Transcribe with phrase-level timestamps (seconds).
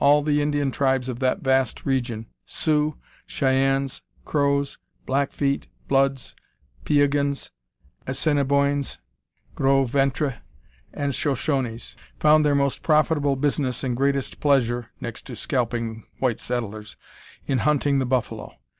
[0.00, 6.34] All the Indian tribes of that vast region Sioux, Cheyennes, Crows, Blackfeet, Bloods,
[6.84, 7.52] Piegans,
[8.04, 8.98] Assinniboines,
[9.54, 10.34] Gros Ventres,
[10.92, 16.96] and Shoshones found their most profitable business and greatest pleasure (next to scalping white settlers)
[17.46, 18.56] in hunting the buffalo.